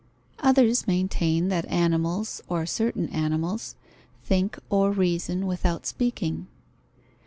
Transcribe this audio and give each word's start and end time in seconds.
Others 0.39 0.87
maintain 0.87 1.49
that 1.49 1.67
animals, 1.67 2.41
or 2.47 2.65
certain 2.65 3.07
animals, 3.09 3.75
think 4.23 4.57
or 4.67 4.91
reason 4.91 5.45
without 5.45 5.85
speaking. 5.85 6.47